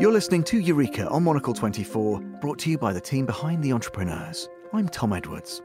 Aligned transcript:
You're 0.00 0.12
listening 0.12 0.44
to 0.44 0.58
Eureka 0.58 1.06
on 1.08 1.24
Monocle 1.24 1.52
24, 1.52 2.20
brought 2.40 2.58
to 2.60 2.70
you 2.70 2.78
by 2.78 2.94
the 2.94 3.02
team 3.02 3.26
behind 3.26 3.62
the 3.62 3.74
entrepreneurs. 3.74 4.48
I'm 4.72 4.88
Tom 4.88 5.12
Edwards. 5.12 5.60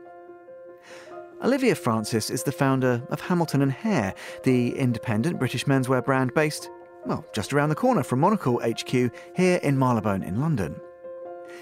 Olivia 1.42 1.74
Francis 1.74 2.30
is 2.30 2.44
the 2.44 2.52
founder 2.52 3.02
of 3.12 3.22
Hamilton 3.22 3.62
and 3.62 3.72
Hare, 3.72 4.14
the 4.44 4.78
independent 4.78 5.40
British 5.40 5.64
menswear 5.64 6.04
brand 6.04 6.34
based, 6.34 6.70
well, 7.06 7.26
just 7.34 7.54
around 7.54 7.70
the 7.70 7.76
corner 7.76 8.04
from 8.04 8.20
Monocle 8.20 8.60
HQ 8.60 8.92
here 9.38 9.60
in 9.64 9.80
Marylebone 9.80 10.22
in 10.22 10.42
London. 10.42 10.76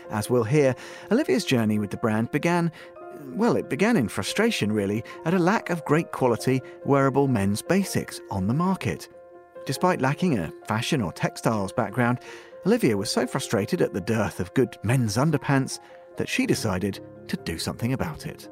As 0.09 0.31
we'll 0.31 0.43
hear, 0.43 0.75
Olivia's 1.11 1.45
journey 1.45 1.77
with 1.77 1.91
the 1.91 1.97
brand 1.97 2.31
began, 2.31 2.71
well, 3.35 3.55
it 3.55 3.69
began 3.69 3.97
in 3.97 4.07
frustration 4.07 4.71
really, 4.71 5.03
at 5.25 5.35
a 5.35 5.39
lack 5.39 5.69
of 5.69 5.85
great 5.85 6.11
quality 6.11 6.59
wearable 6.85 7.27
men's 7.27 7.61
basics 7.61 8.19
on 8.31 8.47
the 8.47 8.53
market. 8.55 9.09
Despite 9.67 10.01
lacking 10.01 10.39
a 10.39 10.51
fashion 10.67 11.03
or 11.03 11.13
textiles 11.13 11.71
background, 11.71 12.17
Olivia 12.65 12.95
was 12.95 13.11
so 13.11 13.27
frustrated 13.27 13.81
at 13.81 13.93
the 13.93 13.99
dearth 13.99 14.39
of 14.39 14.53
good 14.53 14.77
men's 14.83 15.17
underpants 15.17 15.79
that 16.15 16.29
she 16.29 16.45
decided 16.45 17.01
to 17.27 17.35
do 17.37 17.57
something 17.57 17.91
about 17.91 18.25
it. 18.25 18.49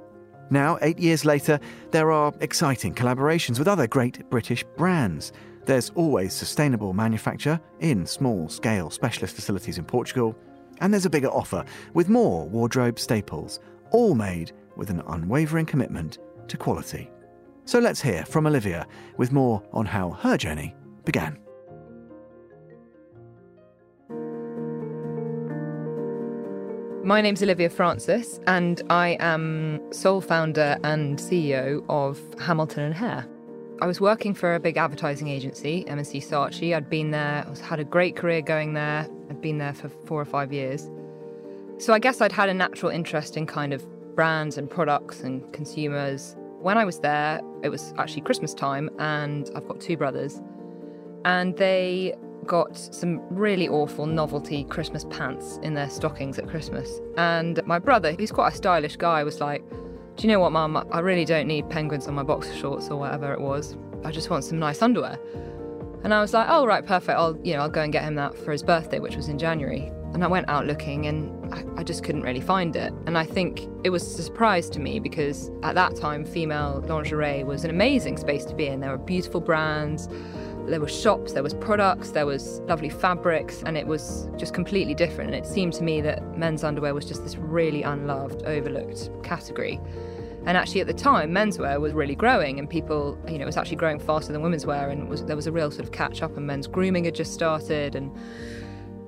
Now, 0.49 0.77
eight 0.81 0.99
years 0.99 1.23
later, 1.23 1.59
there 1.91 2.11
are 2.11 2.33
exciting 2.41 2.93
collaborations 2.93 3.57
with 3.57 3.69
other 3.69 3.87
great 3.87 4.29
British 4.29 4.65
brands. 4.75 5.31
There's 5.65 5.91
always 5.91 6.33
sustainable 6.33 6.91
manufacture 6.91 7.57
in 7.79 8.05
small 8.05 8.49
scale 8.49 8.89
specialist 8.89 9.33
facilities 9.33 9.77
in 9.77 9.85
Portugal, 9.85 10.35
and 10.81 10.91
there's 10.91 11.05
a 11.05 11.09
bigger 11.09 11.29
offer 11.29 11.63
with 11.93 12.09
more 12.09 12.49
wardrobe 12.49 12.99
staples, 12.99 13.61
all 13.91 14.13
made 14.13 14.51
with 14.75 14.89
an 14.89 15.03
unwavering 15.07 15.65
commitment 15.65 16.17
to 16.49 16.57
quality. 16.57 17.09
So 17.63 17.79
let's 17.79 18.01
hear 18.01 18.25
from 18.25 18.45
Olivia 18.45 18.87
with 19.15 19.31
more 19.31 19.63
on 19.71 19.85
how 19.85 20.09
her 20.09 20.35
journey 20.35 20.75
began. 21.05 21.39
My 27.03 27.19
name's 27.19 27.41
Olivia 27.41 27.71
Francis, 27.71 28.39
and 28.45 28.79
I 28.91 29.17
am 29.19 29.81
sole 29.91 30.21
founder 30.21 30.77
and 30.83 31.17
CEO 31.17 31.83
of 31.89 32.21
Hamilton 32.39 32.83
and 32.83 32.93
Hare. 32.93 33.27
I 33.81 33.87
was 33.87 33.99
working 33.99 34.35
for 34.35 34.53
a 34.53 34.59
big 34.59 34.77
advertising 34.77 35.27
agency, 35.27 35.83
M&C 35.87 36.19
Saatchi. 36.19 36.75
I'd 36.75 36.91
been 36.91 37.09
there, 37.09 37.43
I 37.47 37.65
had 37.65 37.79
a 37.79 37.83
great 37.83 38.15
career 38.15 38.43
going 38.43 38.75
there. 38.75 39.07
I'd 39.31 39.41
been 39.41 39.57
there 39.57 39.73
for 39.73 39.89
four 39.89 40.21
or 40.21 40.25
five 40.25 40.53
years. 40.53 40.91
So 41.79 41.91
I 41.91 41.97
guess 41.97 42.21
I'd 42.21 42.31
had 42.31 42.49
a 42.49 42.53
natural 42.53 42.91
interest 42.91 43.35
in 43.35 43.47
kind 43.47 43.73
of 43.73 43.83
brands 44.15 44.59
and 44.59 44.69
products 44.69 45.21
and 45.21 45.51
consumers. 45.53 46.35
When 46.59 46.77
I 46.77 46.85
was 46.85 46.99
there, 46.99 47.41
it 47.63 47.69
was 47.69 47.95
actually 47.97 48.21
Christmas 48.21 48.53
time, 48.53 48.91
and 48.99 49.49
I've 49.55 49.67
got 49.67 49.81
two 49.81 49.97
brothers, 49.97 50.39
and 51.25 51.57
they 51.57 52.13
got 52.45 52.77
some 52.77 53.21
really 53.29 53.67
awful 53.67 54.05
novelty 54.05 54.63
Christmas 54.65 55.05
pants 55.05 55.59
in 55.63 55.73
their 55.73 55.89
stockings 55.89 56.39
at 56.39 56.47
Christmas. 56.47 56.99
And 57.17 57.61
my 57.65 57.79
brother, 57.79 58.13
who's 58.13 58.31
quite 58.31 58.53
a 58.53 58.55
stylish 58.55 58.95
guy, 58.95 59.23
was 59.23 59.39
like, 59.39 59.63
Do 60.15 60.27
you 60.27 60.33
know 60.33 60.39
what, 60.39 60.51
Mum? 60.51 60.87
I 60.91 60.99
really 60.99 61.25
don't 61.25 61.47
need 61.47 61.69
penguins 61.69 62.07
on 62.07 62.13
my 62.13 62.23
boxer 62.23 62.53
shorts 62.53 62.89
or 62.89 62.97
whatever 62.97 63.33
it 63.33 63.41
was. 63.41 63.77
I 64.03 64.11
just 64.11 64.29
want 64.29 64.43
some 64.43 64.59
nice 64.59 64.81
underwear. 64.81 65.19
And 66.03 66.13
I 66.13 66.21
was 66.21 66.33
like, 66.33 66.47
Oh, 66.49 66.65
right, 66.65 66.85
perfect. 66.85 67.17
I'll, 67.17 67.37
you 67.43 67.53
know, 67.53 67.61
I'll 67.61 67.69
go 67.69 67.81
and 67.81 67.93
get 67.93 68.03
him 68.03 68.15
that 68.15 68.37
for 68.37 68.51
his 68.51 68.63
birthday, 68.63 68.99
which 68.99 69.15
was 69.15 69.27
in 69.27 69.37
January. 69.37 69.91
And 70.13 70.23
I 70.25 70.27
went 70.27 70.49
out 70.49 70.65
looking 70.65 71.05
and 71.05 71.53
I, 71.53 71.63
I 71.77 71.83
just 71.83 72.03
couldn't 72.03 72.23
really 72.23 72.41
find 72.41 72.75
it. 72.75 72.91
And 73.05 73.17
I 73.17 73.23
think 73.25 73.61
it 73.85 73.91
was 73.91 74.03
a 74.19 74.23
surprise 74.23 74.69
to 74.71 74.79
me 74.79 74.99
because 74.99 75.49
at 75.63 75.75
that 75.75 75.95
time, 75.95 76.25
female 76.25 76.83
lingerie 76.85 77.45
was 77.45 77.63
an 77.63 77.69
amazing 77.69 78.17
space 78.17 78.43
to 78.45 78.55
be 78.55 78.67
in. 78.67 78.81
There 78.81 78.91
were 78.91 78.97
beautiful 78.97 79.39
brands 79.39 80.09
there 80.67 80.79
were 80.79 80.87
shops, 80.87 81.33
there 81.33 81.43
was 81.43 81.53
products, 81.53 82.11
there 82.11 82.25
was 82.25 82.59
lovely 82.67 82.89
fabrics, 82.89 83.63
and 83.65 83.77
it 83.77 83.87
was 83.87 84.29
just 84.37 84.53
completely 84.53 84.93
different. 84.93 85.33
And 85.33 85.45
it 85.45 85.47
seemed 85.47 85.73
to 85.73 85.83
me 85.83 86.01
that 86.01 86.37
men's 86.37 86.63
underwear 86.63 86.93
was 86.93 87.05
just 87.05 87.23
this 87.23 87.35
really 87.37 87.83
unloved, 87.83 88.43
overlooked 88.43 89.09
category. 89.23 89.79
And 90.45 90.57
actually, 90.57 90.81
at 90.81 90.87
the 90.87 90.93
time, 90.93 91.31
menswear 91.31 91.79
was 91.79 91.93
really 91.93 92.15
growing, 92.15 92.57
and 92.57 92.69
people, 92.69 93.17
you 93.27 93.37
know, 93.37 93.43
it 93.43 93.45
was 93.45 93.57
actually 93.57 93.75
growing 93.75 93.99
faster 93.99 94.33
than 94.33 94.41
women's 94.41 94.65
wear, 94.65 94.89
and 94.89 95.07
was, 95.07 95.23
there 95.25 95.35
was 95.35 95.45
a 95.45 95.51
real 95.51 95.69
sort 95.69 95.83
of 95.83 95.91
catch 95.91 96.23
up, 96.23 96.35
and 96.35 96.47
men's 96.47 96.67
grooming 96.67 97.05
had 97.05 97.13
just 97.13 97.33
started, 97.33 97.95
and 97.95 98.11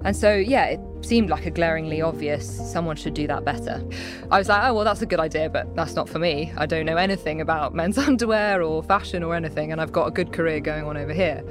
and 0.05 0.16
so, 0.16 0.33
yeah, 0.33 0.66
it 0.66 0.79
seemed 1.06 1.30
like 1.30 1.46
a 1.46 1.52
glaringly 1.52 2.02
obvious 2.02 2.47
someone 2.72 2.96
should 2.96 3.14
do 3.14 3.28
that 3.28 3.46
better. 3.46 3.84
I 4.31 4.38
was 4.40 4.50
like, 4.50 4.64
oh, 4.64 4.74
well, 4.74 4.86
that's 4.86 5.02
a 5.02 5.06
good 5.06 5.19
idea, 5.19 5.50
but 5.50 5.75
that's 5.75 5.96
not 5.96 6.09
for 6.09 6.19
me. 6.19 6.52
I 6.58 6.66
don't 6.66 6.86
know 6.86 6.97
anything 6.97 7.41
about 7.41 7.74
men's 7.81 7.97
underwear 7.97 8.62
or 8.62 8.84
fashion 8.84 9.24
or 9.24 9.36
anything, 9.36 9.72
and 9.72 9.81
I've 9.81 9.91
got 9.91 10.08
a 10.08 10.12
good 10.12 10.31
career 10.31 10.59
going 10.59 10.86
on 10.86 10.97
over 10.97 11.14
here. 11.14 11.44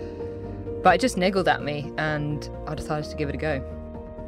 But 0.83 0.97
it 0.97 1.01
just 1.01 1.17
niggled 1.17 1.49
at 1.49 1.63
me, 1.63 1.93
and 1.99 2.49
I 2.67 2.75
decided 2.75 3.09
to 3.11 3.17
give 3.17 3.29
it 3.29 3.35
a 3.35 3.39
go. 3.39 3.65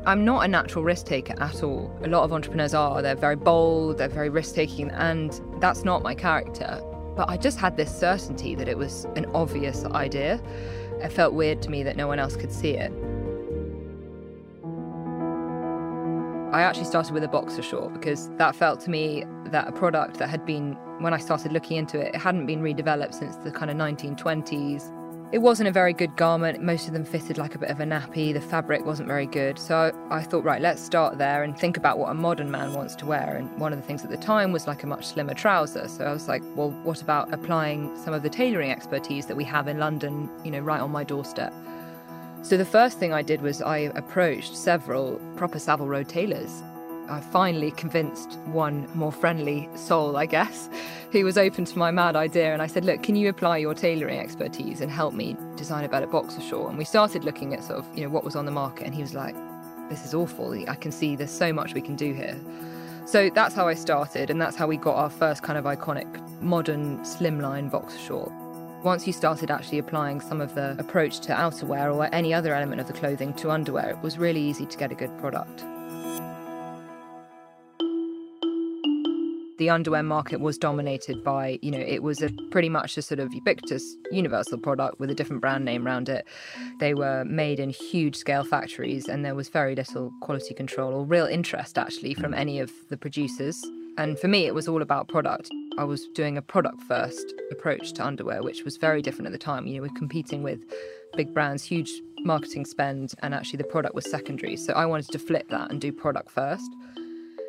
I'm 0.06 0.24
not 0.24 0.44
a 0.44 0.48
natural 0.48 0.84
risk 0.84 1.06
taker 1.06 1.34
at 1.40 1.62
all. 1.62 1.90
A 2.04 2.08
lot 2.08 2.24
of 2.24 2.32
entrepreneurs 2.32 2.74
are. 2.74 3.00
They're 3.00 3.16
very 3.16 3.36
bold, 3.36 3.98
they're 3.98 4.08
very 4.08 4.28
risk 4.28 4.54
taking, 4.54 4.90
and 4.90 5.40
that's 5.60 5.82
not 5.82 6.02
my 6.02 6.14
character. 6.14 6.80
But 7.16 7.30
I 7.30 7.36
just 7.38 7.58
had 7.58 7.76
this 7.76 7.96
certainty 7.96 8.54
that 8.56 8.68
it 8.68 8.76
was 8.76 9.06
an 9.16 9.24
obvious 9.34 9.84
idea. 9.84 10.42
It 11.00 11.10
felt 11.10 11.32
weird 11.32 11.62
to 11.62 11.70
me 11.70 11.82
that 11.84 11.96
no 11.96 12.06
one 12.06 12.18
else 12.18 12.36
could 12.36 12.52
see 12.52 12.72
it. 12.72 12.92
I 16.54 16.62
actually 16.62 16.84
started 16.84 17.14
with 17.14 17.24
a 17.24 17.28
boxer 17.28 17.62
short 17.62 17.94
because 17.94 18.30
that 18.36 18.54
felt 18.54 18.78
to 18.82 18.90
me 18.90 19.24
that 19.46 19.66
a 19.66 19.72
product 19.72 20.18
that 20.18 20.28
had 20.28 20.46
been, 20.46 20.74
when 21.00 21.12
I 21.12 21.18
started 21.18 21.50
looking 21.50 21.76
into 21.76 21.98
it, 21.98 22.14
it 22.14 22.20
hadn't 22.20 22.46
been 22.46 22.62
redeveloped 22.62 23.12
since 23.12 23.34
the 23.34 23.50
kind 23.50 23.72
of 23.72 23.76
1920s. 23.76 25.32
It 25.32 25.38
wasn't 25.38 25.68
a 25.68 25.72
very 25.72 25.92
good 25.92 26.14
garment. 26.14 26.62
Most 26.62 26.86
of 26.86 26.92
them 26.92 27.04
fitted 27.04 27.38
like 27.38 27.56
a 27.56 27.58
bit 27.58 27.70
of 27.70 27.80
a 27.80 27.84
nappy. 27.84 28.32
The 28.32 28.40
fabric 28.40 28.86
wasn't 28.86 29.08
very 29.08 29.26
good. 29.26 29.58
So 29.58 29.90
I 30.10 30.22
thought, 30.22 30.44
right, 30.44 30.62
let's 30.62 30.80
start 30.80 31.18
there 31.18 31.42
and 31.42 31.58
think 31.58 31.76
about 31.76 31.98
what 31.98 32.10
a 32.10 32.14
modern 32.14 32.52
man 32.52 32.72
wants 32.72 32.94
to 32.96 33.06
wear. 33.06 33.34
And 33.34 33.50
one 33.58 33.72
of 33.72 33.80
the 33.80 33.84
things 33.84 34.04
at 34.04 34.10
the 34.10 34.16
time 34.16 34.52
was 34.52 34.68
like 34.68 34.84
a 34.84 34.86
much 34.86 35.06
slimmer 35.06 35.34
trouser. 35.34 35.88
So 35.88 36.04
I 36.04 36.12
was 36.12 36.28
like, 36.28 36.44
well, 36.54 36.70
what 36.84 37.02
about 37.02 37.34
applying 37.34 37.96
some 37.96 38.14
of 38.14 38.22
the 38.22 38.30
tailoring 38.30 38.70
expertise 38.70 39.26
that 39.26 39.36
we 39.36 39.42
have 39.42 39.66
in 39.66 39.80
London, 39.80 40.30
you 40.44 40.52
know, 40.52 40.60
right 40.60 40.80
on 40.80 40.92
my 40.92 41.02
doorstep? 41.02 41.52
So 42.44 42.58
the 42.58 42.64
first 42.66 42.98
thing 42.98 43.14
I 43.14 43.22
did 43.22 43.40
was 43.40 43.62
I 43.62 43.90
approached 43.94 44.54
several 44.54 45.18
proper 45.34 45.58
Savile 45.58 45.86
Row 45.86 46.02
tailors. 46.02 46.62
I 47.08 47.20
finally 47.20 47.70
convinced 47.70 48.38
one 48.44 48.86
more 48.92 49.12
friendly 49.12 49.66
soul, 49.76 50.18
I 50.18 50.26
guess, 50.26 50.68
who 51.10 51.24
was 51.24 51.38
open 51.38 51.64
to 51.64 51.78
my 51.78 51.90
mad 51.90 52.16
idea. 52.16 52.52
And 52.52 52.60
I 52.60 52.66
said, 52.66 52.84
Look, 52.84 53.02
can 53.02 53.16
you 53.16 53.30
apply 53.30 53.56
your 53.56 53.72
tailoring 53.72 54.18
expertise 54.18 54.82
and 54.82 54.90
help 54.90 55.14
me 55.14 55.38
design 55.56 55.84
a 55.84 55.88
better 55.88 56.06
boxer 56.06 56.42
short? 56.42 56.68
And 56.68 56.76
we 56.76 56.84
started 56.84 57.24
looking 57.24 57.54
at 57.54 57.64
sort 57.64 57.78
of, 57.78 57.88
you 57.96 58.04
know, 58.04 58.10
what 58.10 58.24
was 58.24 58.36
on 58.36 58.44
the 58.44 58.52
market. 58.52 58.84
And 58.84 58.94
he 58.94 59.00
was 59.00 59.14
like, 59.14 59.34
This 59.88 60.04
is 60.04 60.12
awful. 60.12 60.52
I 60.68 60.74
can 60.74 60.92
see 60.92 61.16
there's 61.16 61.30
so 61.30 61.50
much 61.50 61.72
we 61.72 61.80
can 61.80 61.96
do 61.96 62.12
here. 62.12 62.38
So 63.06 63.30
that's 63.30 63.54
how 63.54 63.68
I 63.68 63.74
started. 63.74 64.28
And 64.28 64.38
that's 64.38 64.54
how 64.54 64.66
we 64.66 64.76
got 64.76 64.96
our 64.96 65.08
first 65.08 65.42
kind 65.42 65.58
of 65.58 65.64
iconic 65.64 66.42
modern 66.42 66.98
slimline 67.04 67.70
boxer 67.70 67.98
short. 67.98 68.32
Once 68.84 69.06
you 69.06 69.14
started 69.14 69.50
actually 69.50 69.78
applying 69.78 70.20
some 70.20 70.42
of 70.42 70.54
the 70.54 70.76
approach 70.78 71.20
to 71.20 71.32
outerwear 71.32 71.94
or 71.94 72.06
any 72.14 72.34
other 72.34 72.54
element 72.54 72.78
of 72.78 72.86
the 72.86 72.92
clothing 72.92 73.32
to 73.32 73.50
underwear, 73.50 73.90
it 73.90 73.98
was 74.02 74.18
really 74.18 74.42
easy 74.42 74.66
to 74.66 74.76
get 74.76 74.92
a 74.92 74.94
good 74.94 75.16
product. 75.18 75.64
the 79.56 79.70
underwear 79.70 80.02
market 80.02 80.40
was 80.40 80.58
dominated 80.58 81.22
by, 81.22 81.60
you 81.62 81.70
know, 81.70 81.78
it 81.78 82.02
was 82.02 82.20
a 82.20 82.28
pretty 82.50 82.68
much 82.68 82.98
a 82.98 83.02
sort 83.02 83.20
of 83.20 83.32
ubiquitous 83.32 83.96
universal 84.10 84.58
product 84.58 84.98
with 84.98 85.10
a 85.10 85.14
different 85.14 85.40
brand 85.40 85.64
name 85.64 85.86
around 85.86 86.08
it. 86.08 86.26
They 86.80 86.92
were 86.92 87.24
made 87.24 87.60
in 87.60 87.70
huge 87.70 88.16
scale 88.16 88.44
factories 88.44 89.08
and 89.08 89.24
there 89.24 89.36
was 89.36 89.48
very 89.48 89.76
little 89.76 90.12
quality 90.20 90.54
control 90.54 90.92
or 90.92 91.04
real 91.04 91.26
interest 91.26 91.78
actually 91.78 92.14
from 92.14 92.34
any 92.34 92.58
of 92.58 92.72
the 92.90 92.96
producers. 92.96 93.64
And 93.96 94.18
for 94.18 94.26
me, 94.26 94.46
it 94.46 94.54
was 94.54 94.66
all 94.66 94.82
about 94.82 95.08
product. 95.08 95.48
I 95.76 95.82
was 95.82 96.06
doing 96.14 96.38
a 96.38 96.42
product 96.42 96.82
first 96.82 97.34
approach 97.50 97.92
to 97.94 98.06
underwear, 98.06 98.42
which 98.42 98.62
was 98.64 98.76
very 98.76 99.02
different 99.02 99.26
at 99.26 99.32
the 99.32 99.38
time. 99.38 99.66
You 99.66 99.76
know, 99.76 99.82
we're 99.82 99.98
competing 99.98 100.44
with 100.44 100.60
big 101.16 101.34
brands, 101.34 101.64
huge 101.64 101.90
marketing 102.20 102.64
spend, 102.64 103.14
and 103.22 103.34
actually 103.34 103.56
the 103.56 103.64
product 103.64 103.94
was 103.94 104.08
secondary. 104.08 104.56
So 104.56 104.72
I 104.72 104.86
wanted 104.86 105.08
to 105.08 105.18
flip 105.18 105.48
that 105.48 105.72
and 105.72 105.80
do 105.80 105.92
product 105.92 106.30
first. 106.30 106.70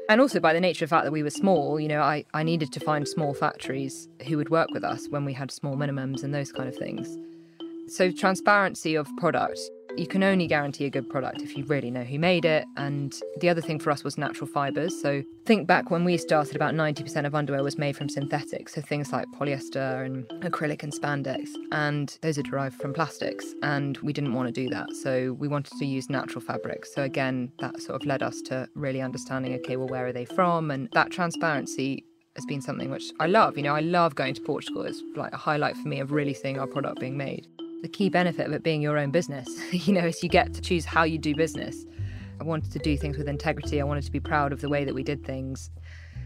And 0.10 0.20
also 0.20 0.40
by 0.40 0.54
the 0.54 0.60
nature 0.60 0.86
of 0.86 0.90
the 0.90 0.96
fact 0.96 1.06
that 1.06 1.12
we 1.12 1.22
were 1.22 1.30
small, 1.30 1.80
you 1.80 1.88
know, 1.88 2.02
I, 2.02 2.26
I 2.34 2.42
needed 2.42 2.72
to 2.74 2.80
find 2.80 3.08
small 3.08 3.34
factories 3.36 4.08
who 4.28 4.38
would 4.38 4.50
work 4.50 4.72
with 4.72 4.84
us 4.84 5.08
when 5.10 5.24
we 5.24 5.34
had 5.34 5.52
small 5.52 5.76
minimums 5.76 6.24
and 6.24 6.34
those 6.34 6.52
kind 6.52 6.68
of 6.68 6.76
things. 6.76 7.18
So 7.88 8.12
transparency 8.12 8.96
of 8.96 9.08
product 9.18 9.60
you 9.98 10.08
can 10.08 10.24
only 10.24 10.48
guarantee 10.48 10.86
a 10.86 10.90
good 10.90 11.10
product 11.10 11.42
if 11.42 11.56
you 11.56 11.64
really 11.66 11.90
know 11.90 12.04
who 12.04 12.20
made 12.20 12.46
it. 12.46 12.66
And 12.76 13.18
the 13.40 13.50
other 13.50 13.62
thing 13.62 13.80
for 13.80 13.92
us 13.92 14.04
was 14.04 14.18
natural 14.18 14.48
fibres. 14.48 15.00
So 15.00 15.24
think 15.46 15.68
back 15.68 15.90
when 15.90 16.04
we 16.04 16.18
started, 16.18 16.56
about 16.56 16.74
90% 16.74 17.26
of 17.26 17.34
underwear 17.34 17.64
was 17.64 17.78
made 17.78 17.96
from 17.96 18.10
synthetics. 18.10 18.74
So 18.74 18.82
things 18.82 19.12
like 19.12 19.26
polyester 19.40 20.06
and 20.06 20.26
acrylic 20.44 20.84
and 20.84 20.94
spandex. 20.94 21.50
And 21.72 22.18
those 22.22 22.38
are 22.38 22.44
derived 22.44 22.80
from 22.82 22.94
plastics. 22.94 23.46
And 23.62 23.98
we 24.00 24.14
didn't 24.14 24.34
want 24.34 24.48
to 24.48 24.52
do 24.54 24.70
that. 24.70 24.92
So 25.02 25.34
we 25.34 25.48
wanted 25.48 25.78
to 25.80 25.86
use 25.86 26.10
natural 26.10 26.42
fabrics. 26.42 26.94
So 26.94 27.04
again, 27.04 27.52
that 27.60 27.82
sort 27.82 28.02
of 28.02 28.06
led 28.06 28.22
us 28.22 28.42
to 28.44 28.68
really 28.76 29.02
understanding 29.02 29.54
okay, 29.56 29.78
well, 29.78 29.88
where 29.88 30.08
are 30.08 30.14
they 30.14 30.26
from? 30.26 30.72
And 30.72 30.90
that 30.94 31.12
transparency 31.12 32.04
has 32.36 32.46
been 32.46 32.62
something 32.62 32.90
which 32.90 33.12
I 33.20 33.28
love. 33.28 33.56
You 33.56 33.64
know, 33.64 33.76
I 33.76 33.80
love 33.80 34.16
going 34.16 34.34
to 34.34 34.42
Portugal. 34.42 34.82
It's 34.82 35.02
like 35.16 35.32
a 35.32 35.38
highlight 35.38 35.78
for 35.78 35.88
me 35.88 36.02
of 36.02 36.12
really 36.12 36.34
seeing 36.34 36.60
our 36.60 36.68
product 36.68 37.00
being 37.00 37.16
made. 37.16 37.48
The 37.86 37.90
key 37.90 38.10
benefit 38.10 38.48
of 38.48 38.54
it 38.54 38.64
being 38.64 38.82
your 38.82 38.98
own 38.98 39.12
business. 39.12 39.48
you 39.72 39.94
know, 39.94 40.08
is 40.08 40.24
you 40.24 40.30
get 40.30 40.56
to 40.56 40.62
choose 40.62 40.86
how 40.86 41.04
you 41.04 41.20
do 41.20 41.36
business. 41.36 41.86
I 42.42 42.44
wanted 42.44 42.72
to 42.72 42.80
do 42.80 42.98
things 42.98 43.16
with 43.16 43.28
integrity. 43.28 43.80
I 43.80 43.84
wanted 43.84 44.04
to 44.06 44.12
be 44.12 44.20
proud 44.20 44.52
of 44.52 44.60
the 44.60 44.70
way 44.70 44.86
that 44.86 44.96
we 44.96 45.04
did 45.04 45.24
things 45.24 45.70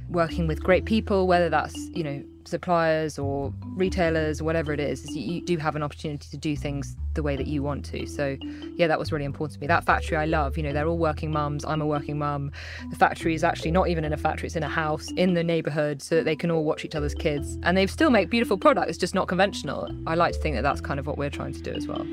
working 0.09 0.47
with 0.47 0.63
great 0.63 0.85
people, 0.85 1.27
whether 1.27 1.49
that's, 1.49 1.75
you 1.93 2.03
know, 2.03 2.23
suppliers 2.45 3.19
or 3.19 3.53
retailers 3.75 4.41
or 4.41 4.43
whatever 4.43 4.73
it 4.73 4.79
is, 4.79 5.03
is 5.03 5.15
you 5.15 5.41
do 5.41 5.57
have 5.57 5.75
an 5.75 5.83
opportunity 5.83 6.27
to 6.29 6.37
do 6.37 6.55
things 6.55 6.95
the 7.13 7.21
way 7.21 7.35
that 7.35 7.47
you 7.47 7.61
want 7.61 7.85
to. 7.85 8.07
So, 8.07 8.37
yeah, 8.75 8.87
that 8.87 8.97
was 8.97 9.11
really 9.11 9.25
important 9.25 9.55
to 9.55 9.61
me. 9.61 9.67
That 9.67 9.83
factory 9.83 10.17
I 10.17 10.25
love, 10.25 10.57
you 10.57 10.63
know, 10.63 10.73
they're 10.73 10.87
all 10.87 10.97
working 10.97 11.31
mums. 11.31 11.63
I'm 11.63 11.81
a 11.81 11.85
working 11.85 12.17
mum. 12.17 12.51
The 12.89 12.95
factory 12.95 13.35
is 13.35 13.43
actually 13.43 13.71
not 13.71 13.87
even 13.87 14.03
in 14.03 14.13
a 14.13 14.17
factory, 14.17 14.47
it's 14.47 14.55
in 14.55 14.63
a 14.63 14.69
house 14.69 15.11
in 15.11 15.35
the 15.35 15.43
neighborhood 15.43 16.01
so 16.01 16.15
that 16.15 16.25
they 16.25 16.35
can 16.35 16.49
all 16.49 16.63
watch 16.63 16.83
each 16.83 16.95
other's 16.95 17.13
kids. 17.13 17.57
And 17.63 17.77
they 17.77 17.85
still 17.87 18.09
make 18.09 18.29
beautiful 18.29 18.57
products, 18.57 18.97
just 18.97 19.13
not 19.13 19.27
conventional. 19.27 19.87
I 20.07 20.15
like 20.15 20.33
to 20.33 20.39
think 20.39 20.55
that 20.55 20.63
that's 20.63 20.81
kind 20.81 20.99
of 20.99 21.07
what 21.07 21.17
we're 21.17 21.29
trying 21.29 21.53
to 21.53 21.61
do 21.61 21.71
as 21.71 21.87
well. 21.87 22.05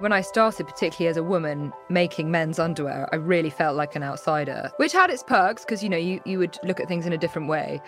When 0.00 0.12
I 0.12 0.20
started, 0.20 0.68
particularly 0.68 1.10
as 1.10 1.16
a 1.16 1.24
woman 1.24 1.72
making 1.88 2.30
men's 2.30 2.60
underwear, 2.60 3.08
I 3.10 3.16
really 3.16 3.50
felt 3.50 3.76
like 3.76 3.96
an 3.96 4.04
outsider, 4.04 4.70
which 4.76 4.92
had 4.92 5.10
its 5.10 5.24
perks 5.24 5.64
because 5.64 5.82
you 5.82 5.88
know 5.88 5.96
you, 5.96 6.20
you 6.24 6.38
would 6.38 6.56
look 6.62 6.78
at 6.78 6.86
things 6.86 7.04
in 7.04 7.12
a 7.12 7.18
different 7.18 7.48
way. 7.48 7.82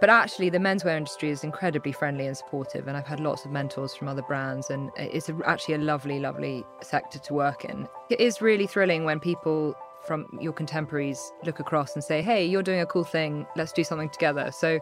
But 0.00 0.08
actually, 0.08 0.48
the 0.48 0.58
menswear 0.58 0.96
industry 0.96 1.28
is 1.28 1.44
incredibly 1.44 1.92
friendly 1.92 2.26
and 2.26 2.34
supportive, 2.34 2.88
and 2.88 2.96
I've 2.96 3.06
had 3.06 3.20
lots 3.20 3.44
of 3.44 3.50
mentors 3.50 3.94
from 3.94 4.08
other 4.08 4.22
brands, 4.22 4.70
and 4.70 4.90
it's 4.96 5.30
actually 5.44 5.74
a 5.74 5.78
lovely, 5.78 6.18
lovely 6.18 6.64
sector 6.80 7.18
to 7.18 7.34
work 7.34 7.66
in. 7.66 7.88
It 8.08 8.20
is 8.20 8.40
really 8.40 8.66
thrilling 8.66 9.04
when 9.04 9.20
people 9.20 9.74
from 10.06 10.26
your 10.40 10.54
contemporaries 10.54 11.30
look 11.44 11.60
across 11.60 11.94
and 11.94 12.02
say, 12.02 12.22
"Hey, 12.22 12.46
you're 12.46 12.62
doing 12.62 12.80
a 12.80 12.86
cool 12.86 13.04
thing. 13.04 13.46
Let's 13.54 13.72
do 13.72 13.84
something 13.84 14.08
together." 14.08 14.50
So 14.50 14.80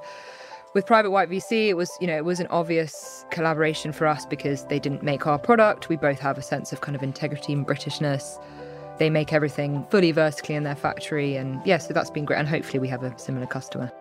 with 0.75 0.87
Private 0.87 1.11
White 1.11 1.29
VC, 1.29 1.69
it 1.69 1.75
was, 1.75 1.91
you 2.01 2.07
know, 2.07 2.17
it 2.17 2.25
was 2.25 2.41
an 2.41 2.47
obvious 2.49 3.27
collaboration 3.31 3.93
for 3.93 4.07
us 4.07 4.25
because 4.25 4.65
they 4.67 4.79
didn't 4.79 5.03
make 5.03 5.27
our 5.27 5.39
product. 5.39 5.89
We 5.89 5.97
both 5.97 6.19
have 6.21 6.39
a 6.39 6.43
sense 6.43 6.73
of 6.73 6.81
kind 6.81 6.97
of 6.97 7.03
integrity 7.03 7.53
and 7.53 7.67
Britishness. 7.67 8.43
They 8.99 9.11
make 9.11 9.33
everything 9.33 9.87
fully 9.91 10.13
vertically 10.13 10.55
in 10.55 10.63
their 10.63 10.77
factory. 10.77 11.37
And 11.37 11.61
yeah, 11.67 11.79
so 11.79 11.93
that's 11.93 12.11
been 12.11 12.25
great. 12.25 12.39
And 12.39 12.49
hopefully 12.49 12.79
we 12.79 12.89
have 12.89 13.03
a 13.03 13.17
similar 13.19 13.47
customer. 13.47 13.93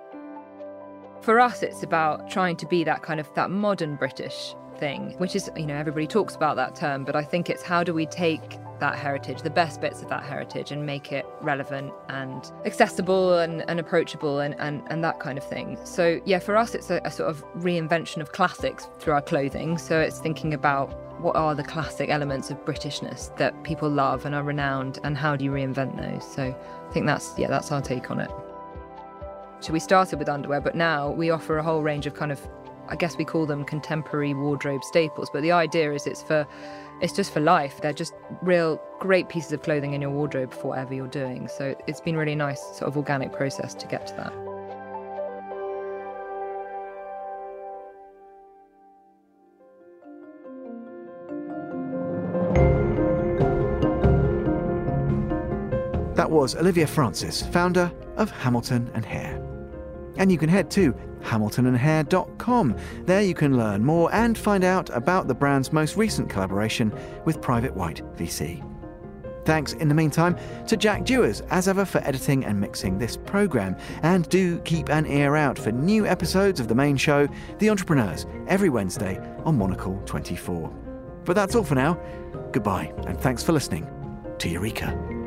For 1.22 1.40
us, 1.40 1.62
it's 1.62 1.84
about 1.84 2.30
trying 2.30 2.56
to 2.58 2.66
be 2.66 2.84
that 2.86 3.04
kind 3.04 3.20
of 3.20 3.32
that 3.36 3.52
modern 3.52 3.96
British 3.96 4.56
thing, 4.78 5.14
which 5.18 5.36
is, 5.36 5.52
you 5.56 5.68
know, 5.68 5.76
everybody 5.76 6.08
talks 6.08 6.36
about 6.36 6.56
that 6.56 6.76
term, 6.76 7.04
but 7.04 7.16
I 7.16 7.24
think 7.24 7.50
it's 7.50 7.62
how 7.62 7.84
do 7.84 7.94
we 7.94 8.06
take 8.06 8.58
that 8.82 8.98
heritage, 8.98 9.42
the 9.42 9.50
best 9.50 9.80
bits 9.80 10.02
of 10.02 10.10
that 10.10 10.24
heritage, 10.24 10.72
and 10.72 10.86
make 10.86 11.14
it 11.14 11.26
relevant 11.40 11.94
and 12.10 12.52
accessible 12.66 13.40
and, 13.40 13.64
and 13.70 13.80
approachable 13.80 14.40
and, 14.40 14.54
and, 14.60 14.84
and 14.88 15.02
that 15.04 15.20
kind 15.20 15.38
of 15.38 15.44
thing. 15.46 15.78
So, 15.86 16.20
yeah, 16.26 16.40
for 16.40 16.58
us, 16.58 16.76
it's 16.76 16.90
a, 16.90 17.00
a 17.06 17.12
sort 17.12 17.30
of 17.30 17.46
reinvention 17.56 18.22
of 18.22 18.34
classics 18.34 18.90
through 19.00 19.14
our 19.14 19.22
clothing. 19.22 19.78
So, 19.78 20.02
it's 20.02 20.20
thinking 20.20 20.54
about 20.54 20.88
what 21.22 21.36
are 21.36 21.56
the 21.56 21.64
classic 21.64 22.10
elements 22.10 22.50
of 22.50 22.58
Britishness 22.66 23.36
that 23.38 23.64
people 23.64 23.90
love 23.90 24.26
and 24.26 24.36
are 24.36 24.44
renowned, 24.44 25.00
and 25.04 25.16
how 25.16 25.36
do 25.38 25.46
you 25.46 25.52
reinvent 25.52 25.96
those? 26.02 26.30
So, 26.30 26.44
I 26.44 26.94
think 26.94 27.06
that's, 27.06 27.34
yeah, 27.38 27.48
that's 27.48 27.72
our 27.72 27.82
take 27.82 28.12
on 28.12 28.20
it. 28.20 28.32
So, 29.62 29.72
we 29.72 29.80
started 29.80 30.20
with 30.20 30.28
underwear, 30.28 30.60
but 30.60 30.76
now 30.76 31.12
we 31.12 31.30
offer 31.30 31.60
a 31.60 31.64
whole 31.64 31.84
range 31.84 32.08
of 32.08 32.16
kind 32.16 32.32
of 32.32 32.42
I 32.92 32.96
guess 32.98 33.18
we 33.18 33.24
call 33.24 33.46
them 33.46 33.64
contemporary 33.64 34.34
wardrobe 34.34 34.84
staples, 34.84 35.30
but 35.32 35.42
the 35.42 35.54
idea 35.54 35.94
is 35.94 36.06
it's 36.06 36.22
for 36.22 36.46
it's 37.02 37.14
just 37.14 37.34
for 37.34 37.40
life. 37.40 37.80
They're 37.82 37.94
just 37.94 38.14
real 38.42 38.82
great 39.00 39.30
pieces 39.30 39.54
of 39.54 39.64
clothing 39.64 39.94
in 39.94 40.02
your 40.02 40.12
wardrobe 40.12 40.54
for 40.54 40.68
whatever 40.68 40.94
you're 40.94 41.08
doing. 41.08 41.48
So 41.48 41.74
it's 41.88 42.02
been 42.02 42.18
really 42.18 42.36
nice 42.36 42.62
sort 42.62 42.84
of 42.84 42.98
organic 42.98 43.32
process 43.32 43.74
to 43.76 43.88
get 43.88 44.08
to 44.08 44.16
that. 44.16 44.34
That 56.18 56.30
was 56.30 56.56
Olivia 56.56 56.86
Francis, 56.86 57.42
founder 57.42 57.90
of 58.18 58.30
Hamilton 58.32 58.92
and 58.94 59.06
Hare. 59.06 59.42
And 60.18 60.30
you 60.30 60.38
can 60.38 60.50
head 60.50 60.70
to 60.72 60.94
hamiltonandhare.com. 61.24 62.76
There 63.06 63.22
you 63.22 63.34
can 63.34 63.58
learn 63.58 63.84
more 63.84 64.14
and 64.14 64.38
find 64.38 64.64
out 64.64 64.90
about 64.92 65.28
the 65.28 65.34
brand's 65.34 65.74
most 65.74 65.98
recent 65.98 66.30
collaboration 66.30 66.94
with 67.26 67.42
Private 67.42 67.76
White 67.76 68.02
VC. 68.16 68.68
Thanks 69.46 69.74
in 69.74 69.88
the 69.88 69.96
meantime 69.96 70.38
to 70.68 70.78
Jack 70.78 71.04
Dewars, 71.04 71.42
as 71.50 71.68
ever, 71.68 71.84
for 71.86 71.98
editing 72.00 72.46
and 72.46 72.60
mixing 72.60 72.98
this 72.98 73.18
programme. 73.18 73.76
And 74.04 74.30
do 74.30 74.60
keep 74.60 74.90
an 74.90 75.06
ear 75.08 75.36
out 75.36 75.58
for 75.58 75.72
new 75.72 76.06
episodes 76.06 76.60
of 76.60 76.68
the 76.68 76.76
main 76.76 76.98
show, 76.98 77.28
The 77.60 77.70
Entrepreneurs, 77.70 78.26
every 78.48 78.70
Wednesday 78.70 79.20
on 79.44 79.58
Monocle 79.58 80.02
24. 80.06 80.70
But 81.26 81.36
that's 81.36 81.56
all 81.56 81.64
for 81.64 81.76
now. 81.76 82.00
Goodbye, 82.52 82.94
and 83.08 83.20
thanks 83.20 83.44
for 83.44 83.52
listening 83.52 83.88
to 84.38 84.50
Eureka. 84.50 85.21